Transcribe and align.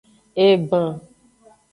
Egban. 0.45 0.89